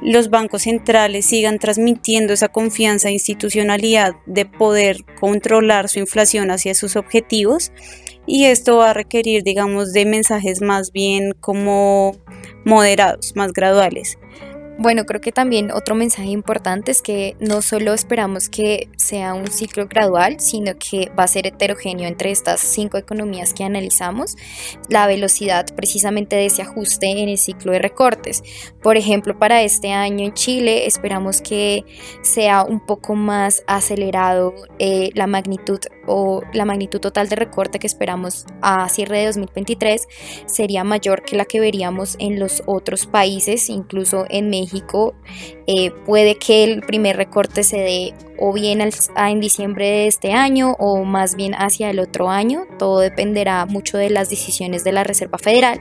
los 0.00 0.30
bancos 0.30 0.62
centrales 0.62 1.26
sigan 1.26 1.58
transmitiendo 1.58 2.32
esa 2.32 2.48
confianza 2.48 3.10
e 3.10 3.12
institucionalidad 3.12 4.14
de 4.24 4.46
poder 4.46 5.04
controlar 5.20 5.90
su 5.90 5.98
inflación 5.98 6.50
hacia 6.50 6.74
sus 6.74 6.96
objetivos 6.96 7.72
y 8.26 8.46
esto 8.46 8.78
va 8.78 8.90
a 8.90 8.94
requerir, 8.94 9.42
digamos, 9.42 9.92
de 9.92 10.06
mensajes 10.06 10.62
más 10.62 10.92
bien 10.92 11.32
como 11.38 12.16
moderados, 12.64 13.36
más 13.36 13.52
graduales. 13.52 14.16
Bueno, 14.76 15.04
creo 15.06 15.20
que 15.20 15.30
también 15.30 15.70
otro 15.70 15.94
mensaje 15.94 16.30
importante 16.30 16.90
es 16.90 17.00
que 17.00 17.36
no 17.38 17.62
solo 17.62 17.94
esperamos 17.94 18.48
que 18.48 18.88
sea 18.96 19.32
un 19.32 19.46
ciclo 19.46 19.86
gradual, 19.86 20.40
sino 20.40 20.72
que 20.76 21.12
va 21.16 21.24
a 21.24 21.28
ser 21.28 21.46
heterogéneo 21.46 22.08
entre 22.08 22.32
estas 22.32 22.60
cinco 22.60 22.98
economías 22.98 23.54
que 23.54 23.62
analizamos, 23.62 24.36
la 24.88 25.06
velocidad 25.06 25.66
precisamente 25.76 26.34
de 26.34 26.46
ese 26.46 26.62
ajuste 26.62 27.06
en 27.06 27.28
el 27.28 27.38
ciclo 27.38 27.70
de 27.70 27.78
recortes. 27.78 28.42
Por 28.82 28.96
ejemplo, 28.96 29.38
para 29.38 29.62
este 29.62 29.92
año 29.92 30.24
en 30.24 30.34
Chile 30.34 30.86
esperamos 30.86 31.40
que 31.40 31.84
sea 32.22 32.64
un 32.64 32.84
poco 32.84 33.14
más 33.14 33.62
acelerado 33.68 34.54
eh, 34.80 35.10
la 35.14 35.28
magnitud 35.28 35.78
o 36.06 36.42
la 36.52 36.64
magnitud 36.64 37.00
total 37.00 37.28
de 37.28 37.36
recorte 37.36 37.78
que 37.78 37.86
esperamos 37.86 38.46
a 38.60 38.88
cierre 38.88 39.18
de 39.18 39.26
2023 39.26 40.06
sería 40.46 40.84
mayor 40.84 41.22
que 41.22 41.36
la 41.36 41.44
que 41.44 41.60
veríamos 41.60 42.16
en 42.18 42.38
los 42.38 42.62
otros 42.66 43.06
países, 43.06 43.68
incluso 43.68 44.24
en 44.28 44.50
México. 44.50 45.14
Eh, 45.66 45.90
puede 46.06 46.36
que 46.36 46.64
el 46.64 46.82
primer 46.82 47.16
recorte 47.16 47.62
se 47.62 47.78
dé 47.78 48.14
o 48.38 48.52
bien 48.52 48.80
en 48.80 49.40
diciembre 49.40 49.86
de 49.86 50.06
este 50.06 50.32
año 50.32 50.76
o 50.78 51.04
más 51.04 51.36
bien 51.36 51.54
hacia 51.54 51.90
el 51.90 52.00
otro 52.00 52.28
año. 52.28 52.66
Todo 52.78 53.00
dependerá 53.00 53.66
mucho 53.66 53.98
de 53.98 54.10
las 54.10 54.30
decisiones 54.30 54.84
de 54.84 54.92
la 54.92 55.04
Reserva 55.04 55.38
Federal. 55.38 55.80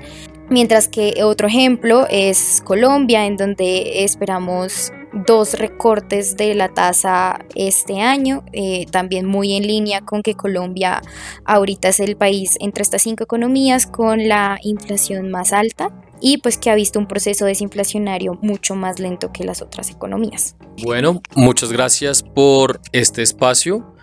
Mientras 0.49 0.87
que 0.87 1.23
otro 1.23 1.47
ejemplo 1.47 2.05
es 2.09 2.61
Colombia, 2.65 3.25
en 3.25 3.37
donde 3.37 4.03
esperamos 4.03 4.91
dos 5.13 5.53
recortes 5.53 6.35
de 6.37 6.55
la 6.55 6.69
tasa 6.69 7.45
este 7.55 8.01
año, 8.01 8.43
eh, 8.51 8.85
también 8.91 9.25
muy 9.25 9.53
en 9.53 9.67
línea 9.67 10.01
con 10.01 10.23
que 10.23 10.35
Colombia 10.35 11.01
ahorita 11.45 11.89
es 11.89 11.99
el 11.99 12.17
país 12.17 12.57
entre 12.59 12.81
estas 12.81 13.03
cinco 13.03 13.23
economías 13.23 13.85
con 13.85 14.27
la 14.27 14.57
inflación 14.63 15.29
más 15.29 15.53
alta 15.53 15.89
y 16.19 16.37
pues 16.37 16.57
que 16.57 16.69
ha 16.69 16.75
visto 16.75 16.99
un 16.99 17.07
proceso 17.07 17.45
desinflacionario 17.45 18.39
mucho 18.41 18.75
más 18.75 18.99
lento 18.99 19.31
que 19.31 19.43
las 19.43 19.61
otras 19.61 19.89
economías. 19.89 20.55
Bueno, 20.81 21.21
muchas 21.35 21.71
gracias 21.71 22.23
por 22.23 22.79
este 22.91 23.21
espacio. 23.21 23.93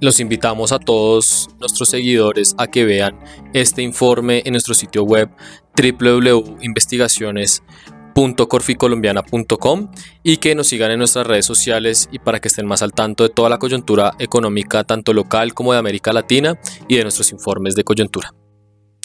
Los 0.00 0.20
invitamos 0.20 0.72
a 0.72 0.78
todos 0.78 1.48
nuestros 1.60 1.88
seguidores 1.88 2.54
a 2.58 2.68
que 2.68 2.84
vean 2.84 3.18
este 3.52 3.82
informe 3.82 4.42
en 4.44 4.52
nuestro 4.52 4.74
sitio 4.74 5.04
web 5.04 5.30
www.investigaciones.com 5.76 7.93
.corficolombiana.com 8.14 9.90
y 10.22 10.36
que 10.38 10.54
nos 10.54 10.68
sigan 10.68 10.90
en 10.90 10.98
nuestras 10.98 11.26
redes 11.26 11.46
sociales 11.46 12.08
y 12.12 12.18
para 12.18 12.40
que 12.40 12.48
estén 12.48 12.66
más 12.66 12.82
al 12.82 12.92
tanto 12.92 13.24
de 13.24 13.30
toda 13.30 13.48
la 13.48 13.58
coyuntura 13.58 14.12
económica 14.18 14.84
tanto 14.84 15.12
local 15.12 15.54
como 15.54 15.72
de 15.72 15.78
América 15.78 16.12
Latina 16.12 16.58
y 16.88 16.96
de 16.96 17.02
nuestros 17.02 17.32
informes 17.32 17.74
de 17.74 17.84
coyuntura. 17.84 18.32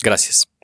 Gracias. 0.01 0.58